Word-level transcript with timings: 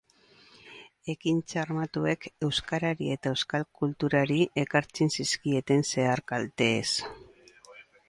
Ekintza 1.13 1.59
armatuek 1.63 2.25
euskarari 2.47 3.11
eta 3.17 3.35
euskal 3.35 3.67
kulturari 3.83 4.41
ekartzen 4.65 5.17
zizkieten 5.21 5.89
zehar-kalteez. 5.95 6.87